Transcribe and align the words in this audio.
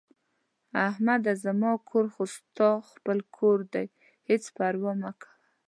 احمده 0.89 1.33
زما 1.43 1.71
کور 1.89 2.05
خو 2.13 2.23
ستاسو 2.35 2.87
خپل 2.93 3.17
کور 3.35 3.59
دی، 3.73 3.85
هېڅ 4.29 4.43
پروا 4.55 4.91
مه 5.01 5.11
کوه... 5.19 5.33